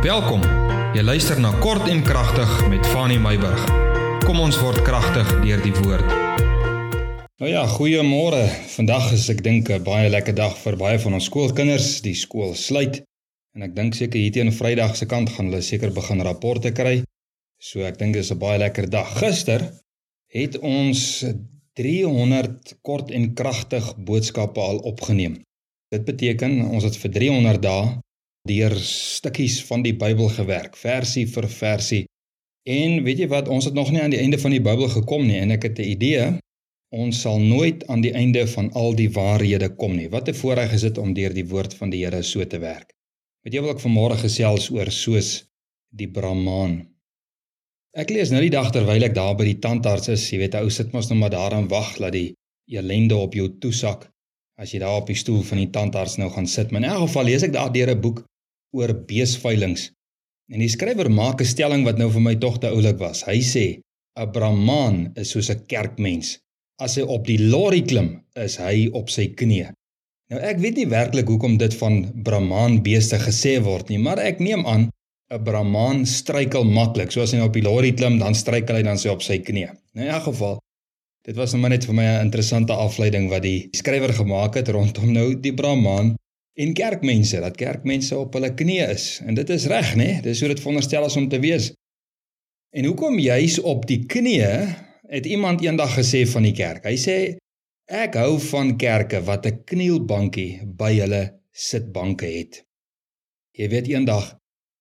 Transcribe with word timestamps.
Welkom. 0.00 0.40
Jy 0.96 1.02
luister 1.04 1.36
na 1.44 1.50
Kort 1.60 1.84
en 1.92 1.98
Kragtig 2.00 2.48
met 2.72 2.86
Fanny 2.88 3.18
Meyburg. 3.20 3.66
Kom 4.24 4.38
ons 4.40 4.56
word 4.56 4.80
kragtig 4.86 5.28
deur 5.42 5.60
die 5.60 5.74
woord. 5.76 6.14
Nou 7.36 7.50
ja, 7.50 7.66
goeiemôre. 7.68 8.46
Vandag 8.78 9.10
is 9.12 9.28
ek 9.28 9.44
dink 9.44 9.68
'n 9.68 9.84
baie 9.84 10.08
lekker 10.08 10.32
dag 10.34 10.56
vir 10.56 10.80
baie 10.80 10.96
van 11.04 11.18
ons 11.20 11.28
skoolkinders. 11.28 12.00
Die 12.00 12.16
skool 12.16 12.56
sluit 12.56 13.02
en 13.54 13.68
ek 13.68 13.76
dink 13.76 13.94
seker 13.94 14.16
hier 14.16 14.32
teen 14.32 14.52
Vrydag 14.52 14.96
se 14.96 15.04
kant 15.04 15.28
gaan 15.36 15.52
hulle 15.52 15.60
seker 15.60 15.92
begin 15.92 16.24
rapporte 16.24 16.72
kry. 16.72 17.04
So 17.60 17.84
ek 17.84 17.98
dink 17.98 18.14
dis 18.14 18.32
'n 18.32 18.38
baie 18.38 18.58
lekker 18.58 18.88
dag. 18.88 19.18
Gister 19.20 19.68
het 20.32 20.58
ons 20.58 21.24
300 21.76 22.78
kort 22.80 23.10
en 23.10 23.34
kragtig 23.34 23.96
boodskappe 23.98 24.60
al 24.60 24.78
opgeneem. 24.78 25.44
Dit 25.92 26.06
beteken 26.06 26.70
ons 26.70 26.84
het 26.84 26.96
vir 26.96 27.10
300 27.10 27.62
dae 27.62 28.00
deur 28.48 28.74
stukkies 28.80 29.60
van 29.68 29.82
die 29.82 29.94
Bybel 29.94 30.28
gewerk, 30.28 30.76
versie 30.76 31.26
vir 31.28 31.48
versie. 31.48 32.04
En 32.68 33.02
weet 33.04 33.24
jy 33.24 33.28
wat, 33.28 33.48
ons 33.48 33.64
het 33.68 33.74
nog 33.74 33.90
nie 33.90 34.00
aan 34.02 34.12
die 34.14 34.20
einde 34.20 34.38
van 34.38 34.54
die 34.54 34.62
Bybel 34.64 34.88
gekom 34.88 35.26
nie 35.26 35.40
en 35.40 35.50
ek 35.50 35.68
het 35.68 35.78
'n 35.78 35.90
idee 35.96 36.38
ons 36.90 37.20
sal 37.22 37.38
nooit 37.38 37.86
aan 37.86 38.00
die 38.02 38.12
einde 38.12 38.46
van 38.50 38.72
al 38.72 38.94
die 38.98 39.10
waarhede 39.14 39.68
kom 39.76 39.94
nie. 39.96 40.08
Wat 40.10 40.28
'n 40.28 40.34
voorreg 40.34 40.72
is 40.72 40.80
dit 40.80 40.98
om 40.98 41.14
deur 41.14 41.34
die 41.34 41.46
woord 41.46 41.74
van 41.74 41.90
die 41.90 42.04
Here 42.04 42.22
so 42.22 42.44
te 42.44 42.58
werk. 42.58 42.92
Weet 43.42 43.54
jy 43.54 43.60
wil 43.60 43.70
ek 43.70 43.84
vanmôre 43.84 44.16
gesels 44.18 44.70
oor 44.70 44.90
soos 44.90 45.44
die 45.90 46.08
Brahman. 46.08 46.88
Ek 47.94 48.10
lees 48.10 48.30
nou 48.30 48.40
die 48.40 48.50
dag 48.50 48.70
terwyl 48.70 49.02
ek 49.02 49.14
daar 49.14 49.36
by 49.36 49.44
die 49.44 49.58
tandarts 49.58 50.08
is, 50.08 50.30
jy 50.30 50.38
weet, 50.38 50.54
ou 50.54 50.70
sit 50.70 50.92
mos 50.92 51.08
nou 51.10 51.18
maar 51.18 51.30
daar 51.30 51.52
en 51.52 51.68
wag 51.68 51.96
dat 51.98 52.12
die 52.12 52.34
ellende 52.70 53.16
op 53.16 53.34
jou 53.34 53.48
toesak 53.58 54.10
as 54.60 54.74
jy 54.74 54.78
daar 54.82 55.00
op 55.00 55.06
die 55.06 55.16
stoel 55.16 55.42
van 55.42 55.58
die 55.58 55.70
tandarts 55.70 56.18
nou 56.20 56.28
gaan 56.30 56.46
sit. 56.46 56.70
Maar 56.70 56.82
in 56.82 56.90
elk 56.90 57.08
geval 57.08 57.24
lees 57.24 57.42
ek 57.42 57.52
daar 57.52 57.72
deur 57.72 57.90
'n 57.90 58.00
boek 58.00 58.24
oor 58.76 58.92
beesveilings. 59.08 59.90
En 60.50 60.62
die 60.62 60.70
skrywer 60.70 61.10
maak 61.10 61.40
'n 61.40 61.52
stelling 61.52 61.84
wat 61.86 61.98
nou 61.98 62.10
vir 62.10 62.20
my 62.20 62.34
tog 62.34 62.58
te 62.58 62.68
oulik 62.68 62.98
was. 62.98 63.22
Hy 63.22 63.40
sê 63.40 63.66
'n 64.16 64.32
brahman 64.32 65.12
is 65.16 65.30
soos 65.30 65.50
'n 65.50 65.66
kerkmens. 65.66 66.38
As 66.80 66.96
hy 66.96 67.02
op 67.02 67.26
die 67.26 67.38
lorry 67.38 67.82
klim, 67.82 68.22
is 68.36 68.56
hy 68.56 68.88
op 68.92 69.10
sy 69.10 69.28
knieë. 69.28 69.72
Nou 70.30 70.40
ek 70.40 70.58
weet 70.58 70.76
nie 70.76 70.86
werklik 70.86 71.28
hoekom 71.28 71.56
dit 71.58 71.74
van 71.74 72.22
brahman 72.22 72.82
beeste 72.82 73.18
gesê 73.18 73.60
word 73.62 73.88
nie, 73.88 73.98
maar 73.98 74.18
ek 74.18 74.40
neem 74.40 74.66
aan 74.66 74.90
'n 75.30 75.44
brahman 75.44 76.06
struikel 76.06 76.64
maklik. 76.64 77.12
So 77.12 77.22
as 77.22 77.32
hy 77.32 77.38
nou 77.38 77.48
op 77.48 77.54
die 77.54 77.62
lorry 77.62 77.92
klim, 77.92 78.18
dan 78.18 78.34
struikel 78.34 78.76
hy 78.76 78.82
dan 78.82 78.98
sy 78.98 79.08
op 79.08 79.22
sy 79.22 79.38
knieë. 79.38 79.70
Nou 79.94 80.06
in 80.06 80.12
elk 80.12 80.22
geval 80.22 80.58
Dit 81.20 81.36
was 81.36 81.52
nou 81.52 81.68
net 81.68 81.84
vir 81.84 81.94
my 81.94 82.04
'n 82.04 82.24
interessante 82.24 82.72
afleiding 82.72 83.28
wat 83.28 83.42
die 83.42 83.68
skrywer 83.76 84.12
gemaak 84.12 84.54
het 84.54 84.68
rondom 84.68 85.12
nou 85.12 85.34
die 85.34 85.52
brahman 85.52 86.14
en 86.58 86.72
kerkmense 86.74 87.40
dat 87.40 87.56
kerkmense 87.56 88.16
op 88.18 88.34
hulle 88.34 88.52
knieë 88.54 88.88
is. 88.94 89.06
En 89.26 89.36
dit 89.38 89.50
is 89.50 89.66
reg 89.70 89.94
nê 89.98 90.10
dis 90.24 90.40
hoe 90.40 90.50
dit 90.52 90.62
veronderstel 90.62 91.06
is 91.06 91.16
om 91.16 91.28
te 91.28 91.40
wees. 91.42 91.70
En 92.74 92.86
hoekom 92.86 93.18
juis 93.18 93.58
op 93.66 93.86
die 93.90 94.04
knieë 94.06 94.54
het 95.10 95.26
iemand 95.26 95.62
eendag 95.64 95.96
gesê 95.98 96.24
van 96.30 96.46
die 96.46 96.54
kerk? 96.54 96.84
Hy 96.86 96.96
sê 96.98 97.16
ek 97.90 98.14
hou 98.20 98.38
van 98.50 98.76
kerke 98.78 99.22
wat 99.26 99.46
'n 99.46 99.62
knielbankie 99.66 100.62
by 100.64 100.92
hulle 101.00 101.22
sitbanke 101.50 102.26
het. 102.26 102.62
Jy 103.58 103.68
weet 103.68 103.88
eendag 103.88 104.36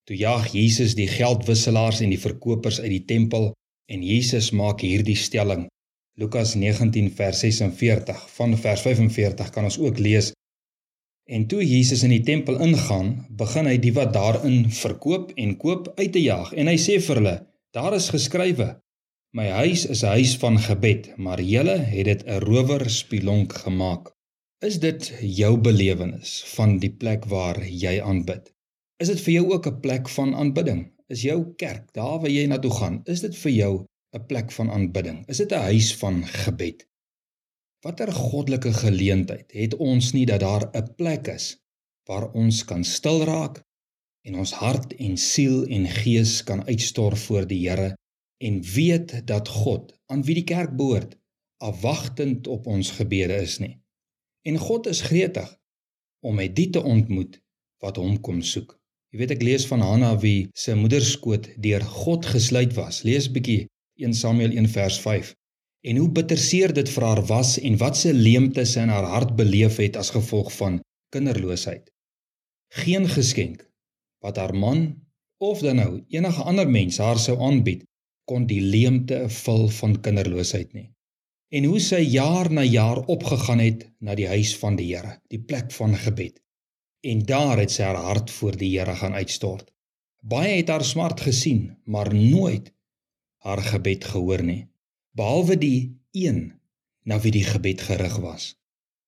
toe 0.05 0.17
jag 0.17 0.47
Jesus 0.53 0.95
die 0.95 1.07
geldwisselaars 1.07 2.01
en 2.01 2.09
die 2.09 2.21
verkopers 2.21 2.79
uit 2.81 2.89
die 2.89 3.05
tempel 3.05 3.53
en 3.89 4.03
Jesus 4.03 4.51
maak 4.51 4.81
hierdie 4.81 5.17
stelling. 5.17 5.67
Lukas 6.17 6.55
19 6.55 7.11
vers 7.15 7.39
46 7.39 8.29
van 8.37 8.57
vers 8.57 8.81
45 8.81 9.49
kan 9.49 9.63
ons 9.63 9.79
ook 9.79 9.99
lees 9.99 10.31
En 11.29 11.43
toe 11.45 11.61
Jesus 11.61 12.01
in 12.03 12.09
die 12.09 12.23
tempel 12.25 12.55
ingaan, 12.65 13.09
begin 13.37 13.67
hy 13.69 13.75
die 13.77 13.93
wat 13.93 14.15
daarin 14.15 14.63
verkoop 14.73 15.35
en 15.37 15.51
koop 15.61 15.91
uit 15.99 16.11
te 16.15 16.23
jaag 16.23 16.55
en 16.57 16.71
hy 16.71 16.77
sê 16.81 16.95
vir 17.05 17.21
hulle: 17.21 17.33
Daar 17.77 17.93
is 17.97 18.07
geskrywe: 18.15 18.69
My 19.37 19.45
huis 19.59 19.83
is 19.93 20.01
'n 20.01 20.15
huis 20.17 20.33
van 20.41 20.57
gebed, 20.57 21.11
maar 21.17 21.41
julle 21.41 21.77
het 21.91 22.09
dit 22.09 22.23
'n 22.25 22.41
rowerspilonk 22.49 23.53
gemaak. 23.65 24.09
Is 24.65 24.79
dit 24.79 25.11
jou 25.21 25.53
belewenis 25.69 26.31
van 26.55 26.79
die 26.79 26.89
plek 27.03 27.29
waar 27.35 27.61
jy 27.61 28.01
aanbid? 28.01 28.49
Is 28.97 29.13
dit 29.13 29.21
vir 29.21 29.33
jou 29.33 29.45
ook 29.53 29.67
'n 29.67 29.79
plek 29.85 30.09
van 30.09 30.35
aanbidding? 30.35 30.81
Is 31.07 31.21
jou 31.21 31.53
kerk, 31.55 31.93
daar 31.93 32.19
waar 32.21 32.33
jy 32.37 32.47
na 32.47 32.57
toe 32.57 32.73
gaan, 32.73 33.01
is 33.05 33.21
dit 33.21 33.35
vir 33.37 33.51
jou 33.51 33.73
'n 34.17 34.25
plek 34.25 34.51
van 34.51 34.71
aanbidding? 34.71 35.27
Is 35.27 35.37
dit 35.37 35.51
'n 35.51 35.67
huis 35.69 35.95
van 35.95 36.25
gebed? 36.25 36.88
Watter 37.79 38.11
goddelike 38.11 38.73
geleentheid 38.75 39.53
het 39.55 39.75
ons 39.79 40.11
nie 40.11 40.25
dat 40.27 40.41
daar 40.43 40.65
'n 40.75 40.95
plek 40.99 41.27
is 41.31 41.45
waar 42.09 42.25
ons 42.41 42.65
kan 42.71 42.83
stil 42.83 43.23
raak 43.23 43.61
en 44.27 44.35
ons 44.35 44.51
hart 44.63 44.95
en 45.05 45.15
siel 45.17 45.63
en 45.77 45.87
gees 45.87 46.43
kan 46.43 46.65
uitstort 46.67 47.19
voor 47.19 47.47
die 47.47 47.61
Here 47.69 47.95
en 48.37 48.61
weet 48.75 49.27
dat 49.27 49.47
God 49.47 49.95
aan 50.11 50.23
wie 50.23 50.35
die 50.35 50.43
kerk 50.43 50.75
behoort 50.75 51.15
afwagtend 51.57 52.47
op 52.47 52.67
ons 52.67 52.91
gebede 52.91 53.39
is 53.47 53.57
nie. 53.59 53.75
En 54.43 54.57
God 54.57 54.87
is 54.87 55.01
gretig 55.01 55.57
om 56.19 56.35
met 56.35 56.55
die 56.55 56.69
te 56.69 56.83
ontmoet 56.83 57.39
wat 57.79 57.95
hom 57.95 58.19
kom 58.19 58.41
soek. 58.41 58.75
Jy 59.11 59.19
weet 59.19 59.31
ek 59.31 59.41
lees 59.41 59.67
van 59.67 59.79
Hanna 59.79 60.17
wie 60.19 60.49
se 60.53 60.75
moederskoot 60.75 61.47
deur 61.55 61.81
God 61.81 62.25
gesluit 62.25 62.73
was. 62.73 63.03
Lees 63.03 63.31
bietjie 63.31 63.67
1 63.95 64.13
Samuel 64.13 64.51
1 64.51 64.67
vers 64.67 64.99
5 64.99 65.38
en 65.81 65.97
hoe 65.97 66.09
bitterseer 66.11 66.73
dit 66.75 66.89
vir 66.91 67.05
haar 67.07 67.21
was 67.29 67.55
en 67.59 67.77
wat 67.79 67.97
se 67.97 68.11
leemte 68.13 68.65
sy 68.67 68.83
in 68.83 68.91
haar 68.93 69.07
hart 69.13 69.35
beleef 69.39 69.79
het 69.79 69.97
as 69.99 70.11
gevolg 70.15 70.51
van 70.57 70.79
kinderloosheid. 71.15 71.87
Geen 72.83 73.07
geskenk 73.09 73.63
wat 74.23 74.37
haar 74.37 74.53
man 74.53 74.89
of 75.39 75.63
dan 75.63 75.79
nou 75.79 75.91
enige 76.11 76.43
ander 76.43 76.69
mens 76.69 76.99
haar 76.99 77.19
sou 77.19 77.37
aanbied 77.39 77.85
kon 78.27 78.45
die 78.45 78.61
leemte 78.61 79.23
vul 79.29 79.69
van 79.79 79.95
kinderloosheid 80.05 80.73
nie. 80.75 80.89
En 81.49 81.65
hoe 81.65 81.79
sy 81.81 82.01
jaar 82.03 82.51
na 82.53 82.61
jaar 82.61 82.99
opgegaan 83.09 83.63
het 83.63 83.87
na 83.97 84.13
die 84.15 84.27
huis 84.29 84.51
van 84.59 84.75
die 84.77 84.91
Here, 84.91 85.15
die 85.33 85.41
plek 85.41 85.71
van 85.73 85.95
gebed. 85.97 86.37
En 87.01 87.23
daar 87.25 87.57
het 87.57 87.71
sy 87.73 87.87
haar 87.87 88.03
hart 88.05 88.29
voor 88.29 88.57
die 88.59 88.69
Here 88.75 88.93
gaan 88.99 89.15
uitstort. 89.17 89.71
Baie 90.21 90.59
het 90.59 90.69
haar 90.69 90.85
smart 90.85 91.23
gesien, 91.25 91.79
maar 91.85 92.13
nooit 92.13 92.69
haar 93.41 93.63
gebed 93.63 94.05
gehoor 94.05 94.43
nie 94.43 94.67
behalwe 95.17 95.57
die 95.57 95.79
een 96.11 96.59
na 97.03 97.19
wie 97.23 97.31
die 97.33 97.45
gebed 97.45 97.81
gerig 97.81 98.17
was. 98.23 98.53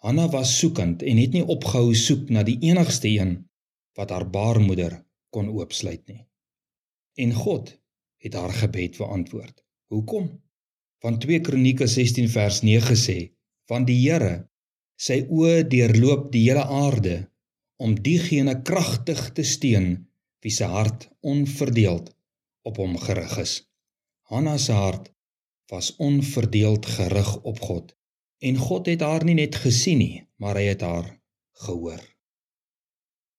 Hanna 0.01 0.28
was 0.34 0.57
soekend 0.57 1.03
en 1.03 1.17
het 1.22 1.35
nie 1.35 1.45
opgehou 1.45 1.94
soek 1.95 2.29
na 2.34 2.44
die 2.44 2.57
enigste 2.66 3.09
een 3.09 3.35
wat 3.97 4.09
haar 4.09 4.25
baarmoeder 4.29 4.95
kon 5.29 5.51
oopsluit 5.53 6.01
nie. 6.07 6.23
En 7.22 7.34
God 7.34 7.69
het 8.23 8.34
haar 8.34 8.53
gebed 8.53 8.97
beantwoord. 8.97 9.63
Hoekom? 9.94 10.29
Want 11.01 11.22
2 11.22 11.41
Kronieke 11.41 11.88
16 11.88 12.29
vers 12.29 12.61
9 12.61 12.97
sê: 12.97 13.17
"Want 13.67 13.88
die 13.88 14.00
Here 14.01 14.50
sy 14.95 15.25
oë 15.29 15.67
deurloop 15.67 16.31
die 16.31 16.44
hele 16.50 16.66
aarde 16.66 17.16
om 17.78 17.95
diegene 18.01 18.61
kragtig 18.61 19.31
te 19.38 19.44
steun 19.44 19.90
wie 20.41 20.51
se 20.51 20.66
hart 20.66 21.09
onverdeeld 21.22 22.13
op 22.61 22.78
hom 22.78 22.97
gerig 22.97 23.38
is." 23.38 23.53
Hanna 24.29 24.57
se 24.57 24.73
hart 24.73 25.11
was 25.71 25.95
onverdeeld 25.95 26.85
gerig 26.85 27.41
op 27.41 27.59
God. 27.59 27.95
En 28.43 28.57
God 28.57 28.89
het 28.91 29.01
haar 29.01 29.23
nie 29.23 29.37
net 29.37 29.55
gesien 29.55 30.01
nie, 30.03 30.27
maar 30.35 30.59
hy 30.59 30.65
het 30.73 30.83
haar 30.83 31.07
gehoor. 31.63 32.01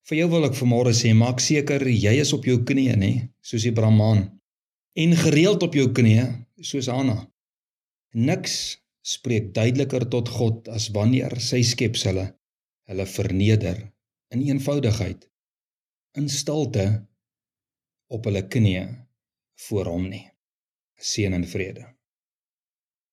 Vir 0.09 0.19
jou 0.23 0.29
wil 0.33 0.49
ek 0.49 0.57
vanmôre 0.57 0.95
sê, 0.97 1.13
maak 1.15 1.43
seker 1.45 1.85
jy 1.87 2.15
is 2.23 2.33
op 2.33 2.49
jou 2.49 2.63
knieë, 2.67 2.97
nê, 2.99 3.13
soos 3.45 3.67
die 3.69 3.75
Brahman, 3.77 4.25
en 4.99 5.15
gereeld 5.19 5.63
op 5.63 5.77
jou 5.77 5.91
knieë, 5.95 6.27
soos 6.65 6.89
Hanna. 6.91 7.21
Niks 8.17 8.57
spreek 9.03 9.53
duideliker 9.55 10.09
tot 10.11 10.33
God 10.33 10.73
as 10.73 10.89
wanneer 10.97 11.37
sy 11.41 11.63
skepsels 11.67 12.33
hulle 12.91 13.07
verneder 13.07 13.79
in 14.35 14.43
eenvoudigheid, 14.49 15.29
in 16.19 16.29
stilte 16.33 16.87
op 18.13 18.27
hulle 18.29 18.43
knieë 18.49 18.87
voor 19.69 19.93
hom 19.93 20.09
nie. 20.09 20.27
Seën 20.99 21.35
en 21.35 21.47
vrede. 21.49 21.87